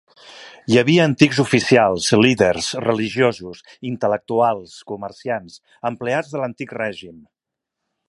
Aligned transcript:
Hi 0.71 0.77
havia 0.81 1.03
antics 1.09 1.41
oficials, 1.43 2.07
líders 2.27 2.71
religiosos, 2.87 3.61
intel·lectuals, 3.93 4.77
comerciants, 4.95 5.63
empleats 5.95 6.35
de 6.35 6.43
l'antic 6.47 6.79
règim. 6.83 7.25